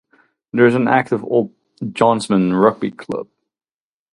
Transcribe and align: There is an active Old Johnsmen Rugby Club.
There 0.51 0.65
is 0.65 0.73
an 0.73 0.87
active 0.87 1.23
Old 1.23 1.53
Johnsmen 1.79 2.53
Rugby 2.55 2.89
Club. 2.89 3.27